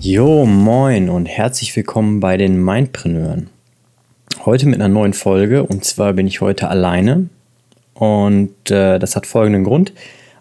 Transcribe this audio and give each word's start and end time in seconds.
Jo, 0.00 0.46
moin 0.46 1.08
und 1.08 1.26
herzlich 1.26 1.74
willkommen 1.74 2.20
bei 2.20 2.36
den 2.36 2.62
Mindpreneuren. 2.62 3.50
Heute 4.44 4.66
mit 4.66 4.76
einer 4.76 4.86
neuen 4.86 5.12
Folge 5.12 5.64
und 5.64 5.84
zwar 5.84 6.12
bin 6.12 6.28
ich 6.28 6.40
heute 6.40 6.68
alleine 6.68 7.28
und 7.94 8.70
äh, 8.70 9.00
das 9.00 9.16
hat 9.16 9.26
folgenden 9.26 9.64
Grund. 9.64 9.92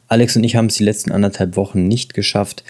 Alex 0.07 0.35
und 0.35 0.43
ich 0.43 0.55
haben 0.55 0.67
es 0.67 0.75
die 0.75 0.83
letzten 0.83 1.11
anderthalb 1.11 1.55
Wochen 1.55 1.87
nicht 1.87 2.13
geschafft, 2.13 2.63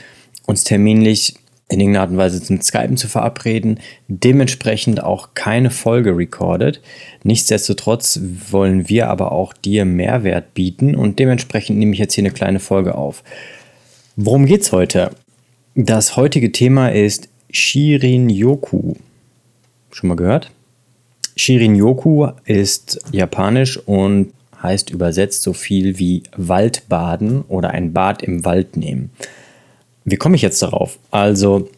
uns 0.46 0.64
terminlich 0.64 1.36
in 1.68 1.82
irgendeiner 1.82 2.04
Art 2.04 2.12
und 2.12 2.18
Weise 2.18 2.42
zum 2.42 2.62
Skypen 2.62 2.96
zu 2.96 3.10
verabreden, 3.10 3.82
dementsprechend 4.08 5.04
auch 5.04 5.34
keine 5.34 5.72
Folge 5.72 6.16
recorded. 6.16 6.82
Nichtsdestotrotz 7.24 8.22
wollen 8.50 8.88
wir 8.88 9.10
aber 9.10 9.34
auch 9.34 9.52
dir 9.52 9.84
Mehrwert 9.84 10.54
bieten 10.54 10.96
und 10.96 11.20
dementsprechend 11.20 11.80
nehme 11.80 11.92
ich 11.92 12.00
jetzt 12.00 12.14
hier 12.14 12.22
eine 12.22 12.34
kleine 12.34 12.62
Folge 12.62 12.96
auf. 12.96 13.26
Worum 14.16 14.46
geht's 14.46 14.72
heute? 14.72 15.12
Das 15.80 16.18
heutige 16.18 16.52
Thema 16.52 16.92
ist 16.92 17.30
Shirin-Yoku. 17.52 18.96
Schon 19.92 20.10
mal 20.10 20.16
gehört? 20.16 20.50
Shirin-Yoku 21.36 22.30
ist 22.46 23.00
japanisch 23.12 23.78
und 23.86 24.34
heißt 24.64 24.90
übersetzt 24.90 25.44
so 25.44 25.54
viel 25.54 26.00
wie 26.00 26.24
Waldbaden 26.36 27.44
oder 27.44 27.70
ein 27.70 27.94
Bad 27.94 28.24
im 28.24 28.44
Wald 28.44 28.76
nehmen. 28.76 29.12
Wie 30.04 30.16
komme 30.16 30.36
ich 30.36 30.42
jetzt 30.42 30.64
darauf? 30.64 30.98
Also, 31.12 31.70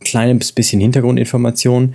kleines 0.00 0.52
bisschen 0.52 0.80
Hintergrundinformation. 0.80 1.92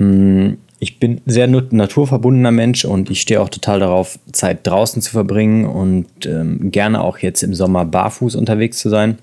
Ähm, 0.00 0.56
ich 0.78 1.00
bin 1.00 1.20
sehr 1.26 1.48
naturverbundener 1.48 2.50
Mensch 2.50 2.86
und 2.86 3.10
ich 3.10 3.20
stehe 3.20 3.42
auch 3.42 3.50
total 3.50 3.80
darauf, 3.80 4.18
Zeit 4.32 4.66
draußen 4.66 5.02
zu 5.02 5.10
verbringen 5.10 5.66
und 5.66 6.24
ähm, 6.24 6.70
gerne 6.70 7.02
auch 7.02 7.18
jetzt 7.18 7.42
im 7.42 7.52
Sommer 7.52 7.84
barfuß 7.84 8.36
unterwegs 8.36 8.78
zu 8.78 8.88
sein. 8.88 9.18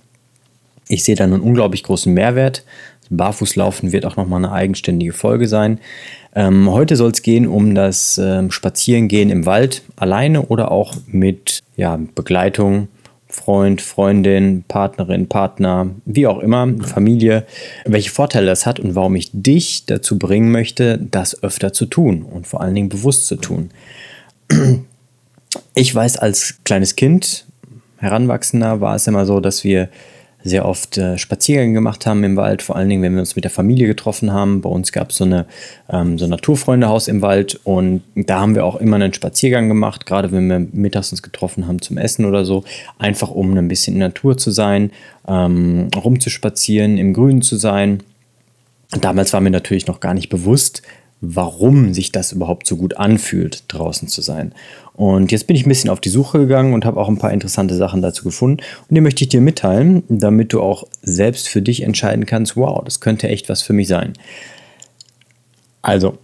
Ich 0.92 1.06
sehe 1.06 1.16
da 1.16 1.24
einen 1.24 1.40
unglaublich 1.40 1.84
großen 1.84 2.14
Mehrwert. 2.14 2.66
Barfußlaufen 3.10 3.94
wird 3.94 4.06
auch 4.06 4.18
nochmal 4.18 4.44
eine 4.44 4.52
eigenständige 4.52 5.14
Folge 5.14 5.48
sein. 5.48 5.80
Ähm, 6.36 6.70
heute 6.70 6.98
soll 6.98 7.12
es 7.12 7.22
gehen 7.22 7.48
um 7.48 7.76
das 7.76 8.18
ähm, 8.18 8.52
Spazierengehen 8.52 9.30
im 9.30 9.46
Wald, 9.46 9.84
alleine 9.96 10.44
oder 10.44 10.72
auch 10.72 10.96
mit 11.08 11.60
ja, 11.78 11.98
Begleitung, 12.16 12.90
Freund, 13.28 13.82
Freundin, 13.82 14.66
Partnerin, 14.68 15.28
Partner, 15.28 15.92
wie 16.06 16.28
auch 16.28 16.40
immer, 16.40 16.68
Familie, 16.82 17.46
welche 17.86 18.12
Vorteile 18.12 18.48
das 18.48 18.66
hat 18.66 18.80
und 18.80 18.94
warum 18.94 19.16
ich 19.16 19.30
dich 19.32 19.86
dazu 19.86 20.20
bringen 20.20 20.52
möchte, 20.52 20.98
das 20.98 21.42
öfter 21.42 21.72
zu 21.72 21.86
tun 21.86 22.24
und 22.24 22.48
vor 22.48 22.60
allen 22.60 22.76
Dingen 22.76 22.90
bewusst 22.90 23.28
zu 23.28 23.38
tun. 23.38 23.72
Ich 25.74 25.96
weiß 25.96 26.18
als 26.18 26.60
kleines 26.66 26.98
Kind, 26.98 27.46
Heranwachsender, 27.98 28.82
war 28.82 28.96
es 28.96 29.08
immer 29.08 29.26
so, 29.26 29.40
dass 29.40 29.64
wir 29.64 29.90
sehr 30.44 30.66
oft 30.66 30.98
äh, 30.98 31.18
Spaziergänge 31.18 31.74
gemacht 31.74 32.06
haben 32.06 32.24
im 32.24 32.36
Wald, 32.36 32.62
vor 32.62 32.76
allen 32.76 32.90
Dingen, 32.90 33.02
wenn 33.02 33.14
wir 33.14 33.20
uns 33.20 33.36
mit 33.36 33.44
der 33.44 33.52
Familie 33.52 33.88
getroffen 33.88 34.34
haben. 34.34 34.62
Bei 34.62 34.70
uns 34.70 34.92
gab 34.92 35.12
es 35.12 35.18
so, 35.18 35.26
eine, 35.26 35.46
ähm, 35.90 36.18
so 36.18 36.26
ein 36.26 36.32
Naturfreundehaus 36.32 37.08
im 37.08 37.22
Wald 37.22 37.60
und 37.64 38.02
da 38.16 38.40
haben 38.40 38.56
wir 38.56 38.66
auch 38.66 38.76
immer 38.78 38.96
einen 38.96 39.14
Spaziergang 39.14 39.68
gemacht, 39.68 40.06
gerade 40.06 40.32
wenn 40.32 40.48
wir 40.48 40.60
mittags 40.72 41.12
uns 41.12 41.22
getroffen 41.22 41.68
haben 41.68 41.82
zum 41.82 41.98
Essen 41.98 42.26
oder 42.26 42.46
so, 42.46 42.64
einfach 42.98 43.30
um 43.30 43.56
ein 43.56 43.68
bisschen 43.68 43.94
in 43.94 44.00
der 44.00 44.10
Natur 44.10 44.38
zu 44.38 44.52
sein, 44.52 44.92
ähm, 45.28 45.90
rumzuspazieren, 45.96 46.98
im 46.98 47.14
Grünen 47.14 47.42
zu 47.42 47.58
sein. 47.58 48.02
Damals 49.00 49.32
war 49.32 49.42
mir 49.42 49.52
natürlich 49.52 49.88
noch 49.88 50.02
gar 50.02 50.14
nicht 50.14 50.30
bewusst, 50.30 50.82
warum 51.22 51.94
sich 51.94 52.12
das 52.12 52.32
überhaupt 52.32 52.66
so 52.66 52.76
gut 52.76 52.98
anfühlt, 52.98 53.64
draußen 53.68 54.08
zu 54.08 54.22
sein. 54.22 54.54
Und 54.94 55.32
jetzt 55.32 55.46
bin 55.46 55.56
ich 55.56 55.66
ein 55.66 55.70
bisschen 55.70 55.92
auf 55.92 56.02
die 56.02 56.10
Suche 56.10 56.40
gegangen 56.40 56.74
und 56.74 56.84
habe 56.84 57.00
auch 57.00 57.08
ein 57.08 57.20
paar 57.20 57.32
interessante 57.32 57.76
Sachen 57.76 58.02
dazu 58.02 58.24
gefunden. 58.24 58.62
Und 58.90 58.96
die 58.96 59.02
möchte 59.02 59.24
ich 59.24 59.30
dir 59.30 59.40
mitteilen, 59.40 60.04
damit 60.10 60.52
du 60.52 60.62
auch 60.62 60.86
selbst 61.04 61.48
für 61.48 61.62
dich 61.62 61.84
entscheiden 61.84 62.26
kannst, 62.26 62.58
wow, 62.58 62.84
das 62.84 63.00
könnte 63.00 63.30
echt 63.30 63.50
was 63.50 63.62
für 63.62 63.74
mich 63.74 63.88
sein. 63.88 64.14
Also, 65.84 66.18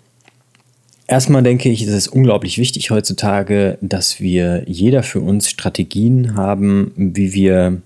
erstmal 1.08 1.44
denke 1.44 1.70
ich, 1.70 1.84
es 1.84 1.94
ist 1.94 2.08
unglaublich 2.08 2.58
wichtig 2.58 2.90
heutzutage, 2.90 3.78
dass 3.82 4.20
wir 4.20 4.64
jeder 4.66 5.04
für 5.04 5.22
uns 5.22 5.50
Strategien 5.50 6.36
haben, 6.36 6.92
wie 6.96 7.34
wir 7.34 7.82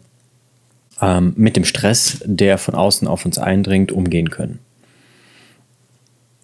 ähm, 1.01 1.33
mit 1.35 1.57
dem 1.57 1.65
Stress, 1.65 2.19
der 2.25 2.57
von 2.57 2.75
außen 2.75 3.07
auf 3.07 3.25
uns 3.25 3.37
eindringt, 3.37 3.91
umgehen 3.91 4.29
können. 4.29 4.59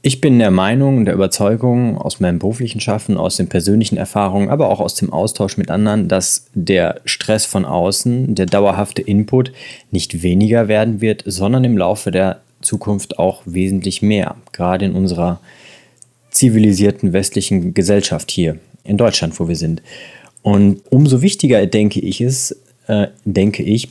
Ich 0.07 0.21
bin 0.21 0.39
der 0.39 0.51
Meinung 0.51 0.99
und 0.99 1.03
der 1.03 1.15
Überzeugung 1.15 1.97
aus 1.97 2.21
meinem 2.21 2.39
beruflichen 2.39 2.79
Schaffen, 2.79 3.17
aus 3.17 3.35
den 3.35 3.49
persönlichen 3.49 3.97
Erfahrungen, 3.97 4.47
aber 4.47 4.69
auch 4.69 4.79
aus 4.79 4.95
dem 4.95 5.11
Austausch 5.11 5.57
mit 5.57 5.69
anderen, 5.69 6.07
dass 6.07 6.45
der 6.53 7.01
Stress 7.03 7.45
von 7.45 7.65
außen, 7.65 8.33
der 8.33 8.45
dauerhafte 8.45 9.01
Input 9.01 9.51
nicht 9.91 10.23
weniger 10.23 10.69
werden 10.69 11.01
wird, 11.01 11.25
sondern 11.25 11.65
im 11.65 11.77
Laufe 11.77 12.11
der 12.11 12.39
Zukunft 12.61 13.19
auch 13.19 13.41
wesentlich 13.43 14.01
mehr, 14.01 14.37
gerade 14.53 14.85
in 14.85 14.93
unserer 14.93 15.41
zivilisierten 16.31 17.11
westlichen 17.11 17.73
Gesellschaft 17.73 18.31
hier 18.31 18.59
in 18.85 18.95
Deutschland, 18.95 19.37
wo 19.41 19.49
wir 19.49 19.57
sind. 19.57 19.81
Und 20.41 20.83
umso 20.89 21.21
wichtiger 21.21 21.65
denke 21.65 21.99
ich 21.99 22.21
es, 22.21 22.57
äh, 22.87 23.07
denke 23.25 23.61
ich, 23.61 23.89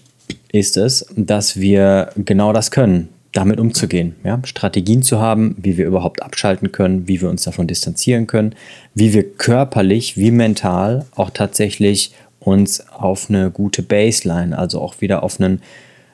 ist 0.50 0.78
es, 0.78 1.05
dass 1.15 1.60
wir 1.60 2.09
genau 2.16 2.55
das 2.55 2.71
können, 2.71 3.10
damit 3.36 3.60
umzugehen, 3.60 4.16
ja? 4.24 4.41
Strategien 4.44 5.02
zu 5.02 5.20
haben, 5.20 5.56
wie 5.58 5.76
wir 5.76 5.86
überhaupt 5.86 6.22
abschalten 6.22 6.72
können, 6.72 7.06
wie 7.06 7.20
wir 7.20 7.28
uns 7.28 7.42
davon 7.42 7.66
distanzieren 7.66 8.26
können, 8.26 8.54
wie 8.94 9.12
wir 9.12 9.28
körperlich 9.36 10.16
wie 10.16 10.30
mental 10.30 11.04
auch 11.14 11.30
tatsächlich 11.30 12.14
uns 12.41 12.88
auf 12.88 13.28
eine 13.28 13.50
gute 13.50 13.82
Baseline, 13.82 14.56
also 14.56 14.80
auch 14.80 15.00
wieder 15.00 15.22
auf 15.22 15.41
einen 15.41 15.60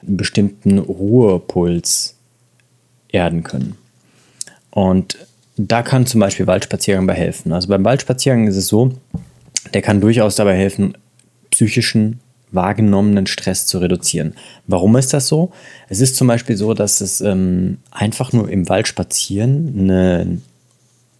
bestimmten 0.01 0.79
Ruhepuls 0.79 2.15
erden 3.09 3.43
können. 3.43 3.75
Und 4.71 5.17
da 5.55 5.83
kann 5.83 6.05
zum 6.05 6.19
Beispiel 6.19 6.47
Waldspaziergang 6.47 7.05
bei 7.05 7.13
helfen. 7.13 7.53
Also 7.53 7.67
beim 7.67 7.85
Waldspaziergang 7.85 8.47
ist 8.47 8.57
es 8.57 8.67
so, 8.67 8.91
der 9.73 9.81
kann 9.81 10.01
durchaus 10.01 10.35
dabei 10.35 10.55
helfen, 10.55 10.97
psychischen 11.51 12.19
wahrgenommenen 12.53 13.27
Stress 13.27 13.65
zu 13.65 13.79
reduzieren. 13.79 14.35
Warum 14.67 14.95
ist 14.95 15.13
das 15.13 15.27
so? 15.27 15.51
Es 15.89 15.99
ist 16.01 16.15
zum 16.15 16.27
Beispiel 16.27 16.55
so, 16.55 16.73
dass 16.73 17.01
es 17.01 17.21
ähm, 17.21 17.79
einfach 17.91 18.31
nur 18.33 18.49
im 18.49 18.69
Wald 18.69 18.87
spazieren 18.87 19.73
eine 19.77 20.41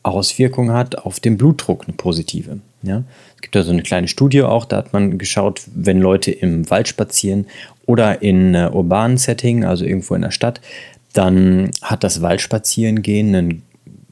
Auswirkung 0.03 0.71
hat 0.71 0.97
auf 0.97 1.19
den 1.19 1.37
Blutdruck, 1.37 1.85
eine 1.87 1.95
positive. 1.95 2.59
Ja? 2.83 3.03
Es 3.35 3.41
gibt 3.41 3.55
da 3.55 3.63
so 3.63 3.71
eine 3.71 3.83
kleine 3.83 4.07
Studie 4.07 4.43
auch, 4.43 4.65
da 4.65 4.77
hat 4.77 4.93
man 4.93 5.17
geschaut, 5.17 5.61
wenn 5.73 5.99
Leute 5.99 6.31
im 6.31 6.69
Wald 6.69 6.87
spazieren 6.87 7.47
oder 7.85 8.21
in 8.21 8.53
äh, 8.53 8.69
urbanen 8.71 9.17
Setting, 9.17 9.63
also 9.63 9.85
irgendwo 9.85 10.15
in 10.15 10.21
der 10.21 10.31
Stadt, 10.31 10.61
dann 11.13 11.71
hat 11.81 12.03
das 12.03 12.21
Waldspazierengehen 12.21 13.35
einen 13.35 13.63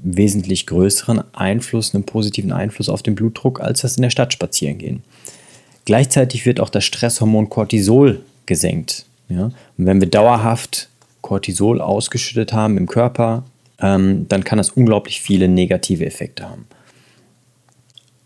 wesentlich 0.04 0.66
größeren 0.68 1.24
Einfluss, 1.34 1.94
einen 1.94 2.06
positiven 2.06 2.52
Einfluss 2.52 2.90
auf 2.90 3.04
den 3.04 3.16
Blutdruck, 3.16 3.62
als 3.62 3.82
das 3.82 3.98
in 3.98 4.04
der 4.04 4.10
Stadt 4.10 4.34
spazieren 4.34 4.78
gehen. 4.78 5.04
Gleichzeitig 5.86 6.46
wird 6.46 6.60
auch 6.60 6.70
das 6.70 6.86
Stresshormon 6.86 7.50
Cortisol 7.50 8.22
gesenkt. 8.46 9.06
Ja? 9.30 9.46
Und 9.46 9.86
wenn 9.86 10.00
wir 10.02 10.10
dauerhaft 10.10 10.90
Cortisol 11.22 11.82
ausgeschüttet 11.82 12.54
haben 12.54 12.78
im 12.78 12.88
Körper, 12.88 13.44
ähm, 13.80 14.28
dann 14.30 14.44
kann 14.44 14.58
das 14.58 14.70
unglaublich 14.70 15.22
viele 15.22 15.48
negative 15.48 16.06
Effekte 16.06 16.48
haben. 16.50 16.68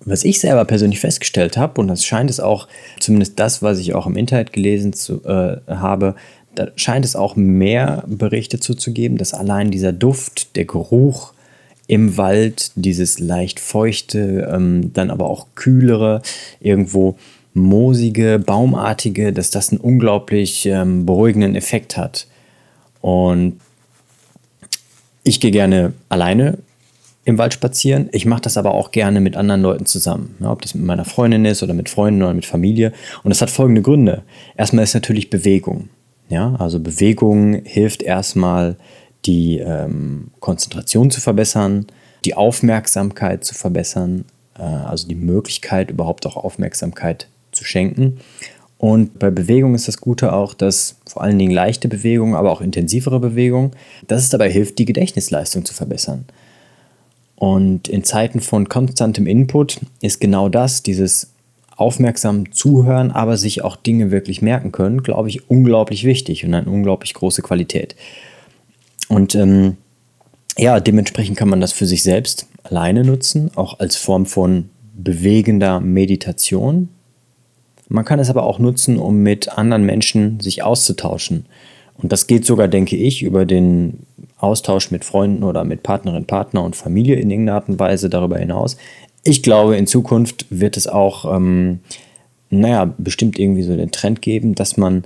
Was 0.08 0.24
ich 0.24 0.40
selber 0.40 0.66
persönlich 0.66 1.00
festgestellt 1.00 1.58
habe, 1.58 1.82
und 1.82 1.88
das 1.88 2.06
scheint 2.06 2.30
es 2.30 2.40
auch, 2.40 2.68
zumindest 3.00 3.40
das, 3.40 3.64
was 3.64 3.80
ich 3.80 3.96
auch 3.96 4.06
im 4.06 4.18
Internet 4.18 4.54
gelesen 4.54 4.94
zu, 4.94 5.24
äh, 5.26 5.58
habe, 5.68 6.16
da 6.54 6.68
scheint 6.76 7.06
es 7.06 7.16
auch 7.16 7.36
mehr 7.36 8.04
Berichte 8.08 8.60
zuzugeben, 8.60 9.18
dass 9.18 9.34
allein 9.34 9.72
dieser 9.72 9.92
Duft, 9.92 10.56
der 10.56 10.66
Geruch 10.66 11.34
im 11.88 12.18
Wald, 12.18 12.72
dieses 12.76 13.20
leicht 13.20 13.60
feuchte, 13.60 14.50
ähm, 14.52 14.94
dann 14.94 15.12
aber 15.12 15.28
auch 15.28 15.48
kühlere, 15.56 16.22
irgendwo 16.60 17.18
moosige, 17.56 18.38
baumartige, 18.38 19.34
dass 19.34 19.50
das 19.50 19.72
einen 19.72 19.80
unglaublich 19.80 20.66
ähm, 20.66 21.06
beruhigenden 21.06 21.56
Effekt 21.56 21.98
hat. 21.98 22.28
Und 23.02 23.60
ich 25.24 25.40
gehe 25.40 25.52
gerne 25.52 25.94
alleine 26.10 26.60
im 27.24 27.38
Wald 27.38 27.54
spazieren. 27.54 28.10
Ich 28.12 28.26
mache 28.26 28.42
das 28.42 28.58
aber 28.58 28.74
auch 28.74 28.92
gerne 28.92 29.22
mit 29.22 29.36
anderen 29.38 29.62
Leuten 29.62 29.86
zusammen. 29.86 30.36
Ja, 30.40 30.52
ob 30.52 30.62
das 30.62 30.76
mit 30.76 30.86
meiner 30.86 31.06
Freundin 31.06 31.46
ist 31.46 31.64
oder 31.64 31.74
mit 31.74 31.90
Freunden 31.90 32.22
oder 32.22 32.34
mit 32.34 32.46
Familie. 32.46 32.92
Und 33.24 33.30
das 33.30 33.42
hat 33.42 33.50
folgende 33.50 33.82
Gründe. 33.82 34.24
Erstmal 34.58 34.84
ist 34.84 34.94
natürlich 34.94 35.30
Bewegung. 35.30 35.90
Ja, 36.30 36.56
also 36.60 36.80
Bewegung 36.80 37.62
hilft 37.64 38.04
erstmal 38.04 38.76
die 39.26 39.60
ähm, 39.60 40.32
Konzentration 40.40 41.10
zu 41.10 41.22
verbessern, 41.22 41.88
die 42.26 42.36
Aufmerksamkeit 42.36 43.44
zu 43.44 43.56
verbessern, 43.56 44.26
äh, 44.58 44.64
also 44.64 45.08
die 45.08 45.16
Möglichkeit 45.16 45.90
überhaupt 45.90 46.26
auch 46.28 46.36
Aufmerksamkeit 46.36 47.28
zu 47.56 47.64
schenken. 47.64 48.18
Und 48.78 49.18
bei 49.20 49.32
Bewegung 49.32 49.74
ist 49.74 49.88
das 49.88 50.02
Gute 50.02 50.34
auch, 50.34 50.54
dass 50.54 50.98
vor 51.08 51.24
allen 51.24 51.40
Dingen 51.40 51.52
leichte 51.52 51.88
Bewegung, 51.88 52.36
aber 52.36 52.52
auch 52.52 52.62
intensivere 52.62 53.20
Bewegung, 53.20 53.72
dass 54.08 54.24
es 54.24 54.30
dabei 54.30 54.52
hilft, 54.52 54.78
die 54.78 54.86
Gedächtnisleistung 54.86 55.66
zu 55.66 55.74
verbessern. 55.74 56.26
Und 57.36 57.88
in 57.88 58.04
Zeiten 58.04 58.40
von 58.42 58.70
konstantem 58.70 59.28
Input 59.28 59.80
ist 60.02 60.22
genau 60.22 60.50
das, 60.50 60.84
dieses 60.84 61.32
aufmerksam 61.76 62.52
zuhören, 62.54 63.12
aber 63.12 63.38
sich 63.38 63.64
auch 63.64 63.76
Dinge 63.76 64.12
wirklich 64.12 64.42
merken 64.42 64.72
können, 64.72 65.04
glaube 65.04 65.30
ich, 65.30 65.50
unglaublich 65.50 66.06
wichtig 66.06 66.46
und 66.46 66.54
eine 66.54 66.70
unglaublich 66.70 67.14
große 67.14 67.42
Qualität. 67.42 67.96
Und 69.10 69.36
ähm, 69.36 69.78
ja, 70.58 70.80
dementsprechend 70.80 71.38
kann 71.38 71.50
man 71.50 71.60
das 71.60 71.74
für 71.74 71.86
sich 71.86 72.02
selbst 72.04 72.48
alleine 72.64 73.04
nutzen, 73.04 73.52
auch 73.56 73.80
als 73.80 73.98
Form 73.98 74.26
von 74.26 74.70
bewegender 74.96 75.82
Meditation. 75.82 76.90
Man 77.88 78.06
kann 78.06 78.20
es 78.20 78.30
aber 78.30 78.44
auch 78.44 78.60
nutzen, 78.60 78.98
um 78.98 79.22
mit 79.22 79.58
anderen 79.58 79.86
Menschen 79.86 80.40
sich 80.40 80.64
auszutauschen. 80.64 81.46
Und 81.98 82.12
das 82.12 82.28
geht 82.28 82.46
sogar, 82.46 82.68
denke 82.68 82.96
ich, 82.96 83.24
über 83.24 83.46
den 83.46 84.00
Austausch 84.38 84.92
mit 84.92 85.06
Freunden 85.06 85.44
oder 85.44 85.64
mit 85.64 85.84
Partnerin, 85.84 86.26
Partner 86.26 86.64
und 86.64 86.76
Familie 86.76 87.16
in 87.16 87.30
irgendeiner 87.30 87.56
Art 87.56 87.70
und 87.70 87.80
Weise 87.80 88.10
darüber 88.10 88.38
hinaus. 88.38 88.78
Ich 89.24 89.44
glaube, 89.44 89.78
in 89.78 89.88
Zukunft 89.88 90.46
wird 90.50 90.78
es 90.78 90.88
auch, 90.88 91.34
ähm, 91.34 91.80
naja, 92.50 92.94
bestimmt 92.98 93.40
irgendwie 93.40 93.64
so 93.64 93.76
den 93.76 93.92
Trend 93.92 94.22
geben, 94.22 94.56
dass 94.56 94.78
man 94.78 95.06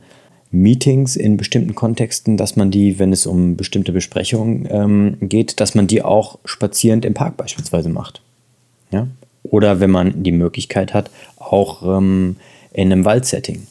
Meetings 0.51 1.15
in 1.15 1.37
bestimmten 1.37 1.75
Kontexten, 1.75 2.35
dass 2.35 2.55
man 2.55 2.71
die, 2.71 2.97
wenn 2.97 3.13
es 3.13 3.27
um 3.27 3.55
bestimmte 3.55 3.91
Besprechungen 3.91 4.67
ähm, 4.69 5.17
geht, 5.21 5.59
dass 5.59 5.75
man 5.75 5.85
die 5.85 6.01
auch 6.01 6.39
spazierend 6.43 7.05
im 7.05 7.13
Park 7.13 7.37
beispielsweise 7.37 7.89
macht. 7.89 8.21
Ja? 8.91 9.07
Oder 9.43 9.79
wenn 9.79 9.91
man 9.91 10.23
die 10.23 10.31
Möglichkeit 10.31 10.93
hat, 10.93 11.11
auch 11.37 11.83
ähm, 11.83 12.37
in 12.71 12.91
einem 12.91 13.05
Waldsetting. 13.05 13.67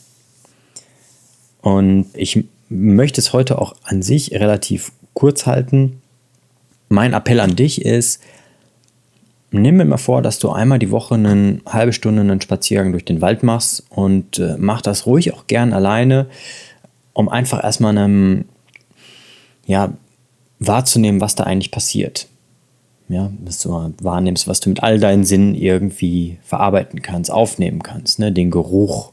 Und 1.61 2.07
ich 2.15 2.45
möchte 2.69 3.21
es 3.21 3.33
heute 3.33 3.59
auch 3.59 3.75
an 3.85 4.03
sich 4.03 4.33
relativ 4.33 4.93
kurz 5.15 5.47
halten. 5.47 6.01
Mein 6.89 7.13
Appell 7.13 7.41
an 7.41 7.57
dich 7.57 7.85
ist, 7.85 8.21
nimm 9.51 9.77
mir 9.77 9.85
mal 9.85 9.97
vor, 9.97 10.23
dass 10.23 10.39
du 10.39 10.51
einmal 10.51 10.79
die 10.79 10.91
Woche 10.91 11.15
eine 11.15 11.61
halbe 11.67 11.93
Stunde 11.93 12.21
einen 12.21 12.41
Spaziergang 12.41 12.93
durch 12.93 13.05
den 13.05 13.21
Wald 13.21 13.43
machst 13.43 13.85
und 13.91 14.39
äh, 14.39 14.57
mach 14.59 14.83
das 14.83 15.07
ruhig 15.07 15.33
auch 15.35 15.47
gern 15.47 15.73
alleine, 15.73 16.27
um 17.13 17.29
einfach 17.29 17.63
erstmal 17.63 17.97
einem, 17.97 18.45
ja, 19.67 19.93
wahrzunehmen, 20.61 21.21
was 21.21 21.35
da 21.35 21.45
eigentlich 21.45 21.71
passiert. 21.71 22.29
Ja, 23.09 23.33
dass 23.43 23.61
du 23.61 23.71
wahrnimmst, 24.03 24.47
was 24.47 24.61
du 24.61 24.69
mit 24.69 24.83
all 24.83 25.01
deinen 25.01 25.25
Sinnen 25.25 25.55
irgendwie 25.55 26.39
verarbeiten 26.43 27.01
kannst, 27.01 27.31
aufnehmen 27.31 27.83
kannst. 27.83 28.19
Ne? 28.19 28.33
Den 28.33 28.51
Geruch, 28.51 29.13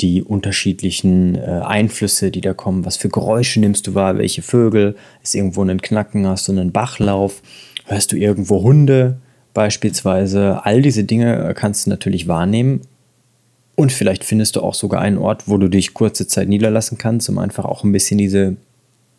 die 0.00 0.22
unterschiedlichen 0.22 1.36
äh, 1.36 1.62
Einflüsse, 1.64 2.32
die 2.32 2.40
da 2.40 2.54
kommen. 2.54 2.84
Was 2.84 2.96
für 2.96 3.08
Geräusche 3.08 3.60
nimmst 3.60 3.86
du 3.86 3.94
wahr? 3.94 4.18
Welche 4.18 4.42
Vögel? 4.42 4.96
Ist 5.22 5.36
irgendwo 5.36 5.62
ein 5.62 5.80
Knacken? 5.80 6.26
Hast 6.26 6.48
du 6.48 6.52
einen 6.52 6.72
Bachlauf? 6.72 7.40
Hörst 7.84 8.10
du 8.10 8.16
irgendwo 8.16 8.62
Hunde 8.62 9.18
beispielsweise? 9.54 10.64
All 10.64 10.82
diese 10.82 11.04
Dinge 11.04 11.54
kannst 11.56 11.86
du 11.86 11.90
natürlich 11.90 12.26
wahrnehmen. 12.26 12.80
Und 13.76 13.92
vielleicht 13.92 14.24
findest 14.24 14.56
du 14.56 14.60
auch 14.60 14.74
sogar 14.74 15.02
einen 15.02 15.18
Ort, 15.18 15.46
wo 15.46 15.56
du 15.56 15.68
dich 15.68 15.94
kurze 15.94 16.26
Zeit 16.26 16.48
niederlassen 16.48 16.98
kannst, 16.98 17.28
um 17.28 17.38
einfach 17.38 17.64
auch 17.64 17.84
ein 17.84 17.92
bisschen 17.92 18.18
diese 18.18 18.56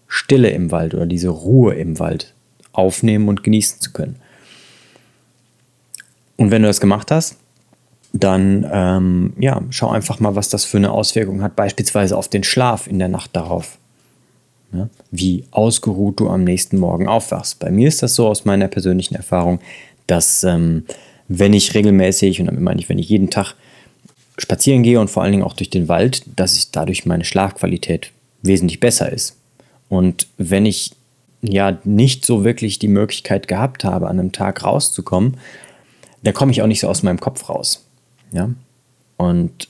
Stille 0.07 0.50
im 0.50 0.71
Wald 0.71 0.95
oder 0.95 1.06
diese 1.06 1.30
Ruhe 1.30 1.75
im 1.75 2.00
Wald 2.00 2.33
aufnehmen 2.77 3.27
und 3.27 3.44
genießen 3.44 3.81
zu 3.81 3.91
können. 3.91 4.18
Und 6.38 6.51
wenn 6.51 6.62
du 6.62 6.68
das 6.68 6.79
gemacht 6.79 7.12
hast, 7.12 7.38
dann 8.13 8.68
ähm, 8.71 9.33
ja, 9.39 9.62
schau 9.69 9.89
einfach 9.89 10.19
mal, 10.19 10.35
was 10.35 10.50
das 10.50 10.65
für 10.65 10.77
eine 10.77 10.91
Auswirkung 10.91 11.41
hat, 11.41 11.56
beispielsweise 11.56 12.18
auf 12.18 12.27
den 12.27 12.44
Schlaf 12.44 12.88
in 12.88 13.00
der 13.00 13.09
Nacht 13.09 13.35
darauf. 13.35 13.77
Ja, 14.74 14.89
wie 15.12 15.45
ausgeruht 15.51 16.19
du 16.19 16.29
am 16.29 16.44
nächsten 16.44 16.77
Morgen 16.77 17.07
aufwachst. 17.07 17.59
Bei 17.59 17.71
mir 17.71 17.88
ist 17.88 18.03
das 18.03 18.15
so 18.15 18.27
aus 18.27 18.44
meiner 18.44 18.68
persönlichen 18.68 19.15
Erfahrung, 19.15 19.59
dass 20.07 20.44
ähm, 20.44 20.83
wenn 21.30 21.53
ich 21.53 21.73
regelmäßig, 21.73 22.41
und 22.41 22.47
damit 22.47 22.62
meine 22.62 22.81
ich, 22.81 22.89
wenn 22.89 23.00
ich 23.00 23.07
jeden 23.07 23.30
Tag 23.30 23.56
spazieren 24.38 24.83
gehe 24.83 25.00
und 25.00 25.09
vor 25.09 25.23
allen 25.23 25.31
Dingen 25.31 25.44
auch 25.44 25.53
durch 25.53 25.69
den 25.69 25.88
Wald, 25.88 26.23
dass 26.35 26.57
ich 26.57 26.71
dadurch 26.71 27.06
meine 27.06 27.23
Schlafqualität 27.23 28.12
wesentlich 28.41 28.81
besser 28.81 29.12
ist. 29.12 29.38
Und 29.88 30.27
wenn 30.38 30.65
ich 30.65 30.91
ja 31.41 31.77
nicht 31.83 32.25
so 32.25 32.43
wirklich 32.43 32.79
die 32.79 32.87
Möglichkeit 32.87 33.47
gehabt 33.47 33.83
habe, 33.83 34.07
an 34.07 34.19
einem 34.19 34.31
Tag 34.31 34.63
rauszukommen, 34.63 35.37
dann 36.23 36.33
komme 36.33 36.51
ich 36.51 36.61
auch 36.61 36.67
nicht 36.67 36.79
so 36.79 36.87
aus 36.87 37.03
meinem 37.03 37.19
Kopf 37.19 37.49
raus. 37.49 37.85
Ja? 38.31 38.49
Und 39.17 39.67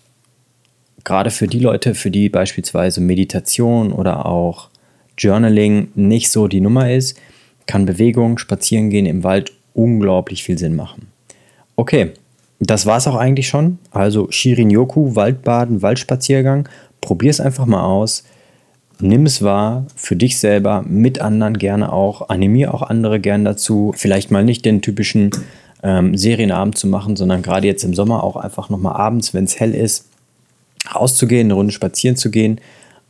gerade 1.03 1.31
für 1.31 1.47
die 1.47 1.59
Leute, 1.59 1.95
für 1.95 2.11
die 2.11 2.29
beispielsweise 2.29 3.01
Meditation 3.01 3.91
oder 3.91 4.25
auch 4.25 4.69
Journaling 5.17 5.89
nicht 5.95 6.29
so 6.29 6.47
die 6.47 6.61
Nummer 6.61 6.91
ist, 6.91 7.19
kann 7.65 7.85
Bewegung, 7.85 8.37
Spazierengehen 8.37 9.05
im 9.05 9.23
Wald 9.23 9.51
unglaublich 9.73 10.43
viel 10.43 10.57
Sinn 10.57 10.75
machen. 10.75 11.07
Okay, 11.75 12.13
das 12.59 12.85
war 12.85 12.97
es 12.97 13.07
auch 13.07 13.15
eigentlich 13.15 13.47
schon. 13.47 13.77
Also 13.91 14.31
Shirin-Yoku, 14.31 15.15
Waldbaden, 15.15 15.81
Waldspaziergang. 15.81 16.67
Probier 17.01 17.29
es 17.29 17.39
einfach 17.39 17.65
mal 17.65 17.83
aus. 17.83 18.23
Nimm 18.99 19.25
es 19.25 19.43
wahr, 19.43 19.85
für 19.95 20.15
dich 20.15 20.39
selber, 20.39 20.83
mit 20.87 21.21
anderen 21.21 21.57
gerne 21.57 21.93
auch. 21.93 22.29
Animier 22.29 22.73
auch 22.73 22.81
andere 22.81 23.19
gerne 23.19 23.43
dazu. 23.43 23.93
Vielleicht 23.95 24.31
mal 24.31 24.43
nicht 24.43 24.65
den 24.65 24.81
typischen 24.81 25.29
ähm, 25.83 26.17
Serienabend 26.17 26.77
zu 26.77 26.87
machen, 26.87 27.15
sondern 27.15 27.43
gerade 27.43 27.67
jetzt 27.67 27.83
im 27.83 27.93
Sommer 27.93 28.23
auch 28.23 28.35
einfach 28.35 28.69
nochmal 28.69 28.95
abends, 28.95 29.33
wenn 29.33 29.43
es 29.43 29.59
hell 29.59 29.75
ist, 29.75 30.05
rauszugehen, 30.93 31.47
eine 31.47 31.53
Runde 31.53 31.73
spazieren 31.73 32.15
zu 32.15 32.31
gehen 32.31 32.59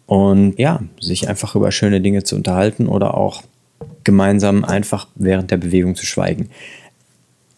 und 0.05 0.57
ja, 0.57 0.81
sich 0.99 1.29
einfach 1.29 1.55
über 1.55 1.71
schöne 1.71 2.01
Dinge 2.01 2.23
zu 2.23 2.35
unterhalten 2.35 2.87
oder 2.87 3.15
auch 3.15 3.43
gemeinsam 4.03 4.65
einfach 4.65 5.07
während 5.15 5.51
der 5.51 5.57
Bewegung 5.57 5.95
zu 5.95 6.05
schweigen. 6.05 6.49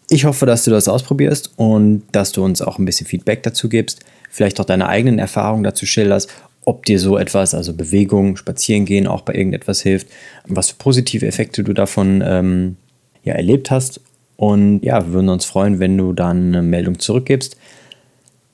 Ich 0.10 0.26
hoffe, 0.26 0.48
dass 0.48 0.64
du 0.64 0.72
das 0.72 0.88
ausprobierst 0.88 1.52
und 1.56 2.04
dass 2.12 2.32
du 2.32 2.44
uns 2.44 2.62
auch 2.62 2.80
ein 2.80 2.86
bisschen 2.86 3.06
Feedback 3.06 3.44
dazu 3.44 3.70
gibst, 3.70 4.04
vielleicht 4.32 4.60
auch 4.60 4.66
deine 4.66 4.90
eigenen 4.90 5.20
Erfahrungen 5.20 5.64
dazu 5.64 5.86
schilderst, 5.86 6.30
ob 6.70 6.86
dir 6.86 7.00
so 7.00 7.18
etwas, 7.18 7.56
also 7.56 7.74
Bewegung, 7.74 8.38
Spazierengehen 8.38 9.08
auch 9.08 9.22
bei 9.22 9.34
irgendetwas 9.34 9.82
hilft, 9.82 10.08
was 10.48 10.70
für 10.70 10.76
positive 10.76 11.26
Effekte 11.26 11.64
du 11.64 11.74
davon 11.74 12.24
ähm, 12.24 12.78
ja, 13.24 13.34
erlebt 13.34 13.72
hast 13.72 14.02
und 14.38 14.82
ja, 14.84 15.06
wir 15.06 15.14
würden 15.14 15.30
uns 15.30 15.46
freuen, 15.46 15.80
wenn 15.80 15.98
du 15.98 16.14
dann 16.14 16.50
eine 16.50 16.62
Meldung 16.62 17.00
zurückgibst. 17.00 17.58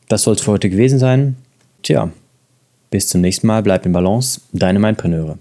Das 0.07 0.23
soll 0.23 0.35
es 0.35 0.41
für 0.41 0.51
heute 0.51 0.69
gewesen 0.69 0.97
sein. 0.97 1.35
Tja, 1.83 2.09
bis 2.89 3.09
zum 3.09 3.21
nächsten 3.21 3.47
Mal. 3.47 3.61
Bleib 3.61 3.85
in 3.85 3.91
Balance. 3.91 4.41
Deine 4.53 4.79
Mindpreneure. 4.79 5.37